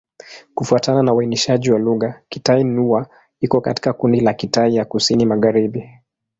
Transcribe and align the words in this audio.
Kufuatana 0.55 1.03
na 1.03 1.13
uainishaji 1.13 1.71
wa 1.71 1.79
lugha, 1.79 2.21
Kitai-Nüa 2.29 3.07
iko 3.39 3.61
katika 3.61 3.93
kundi 3.93 4.19
la 4.19 4.33
Kitai 4.33 4.75
ya 4.75 4.85
Kusini-Magharibi. 4.85 5.89